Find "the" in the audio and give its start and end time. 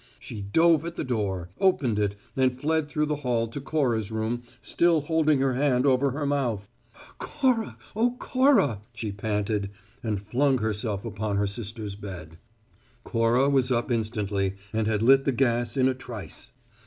0.95-1.03, 3.05-3.17, 15.25-15.31